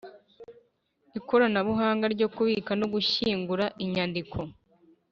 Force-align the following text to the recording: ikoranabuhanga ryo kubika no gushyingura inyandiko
ikoranabuhanga 1.19 2.05
ryo 2.15 2.27
kubika 2.35 2.71
no 2.79 2.87
gushyingura 2.93 3.65
inyandiko 3.85 4.37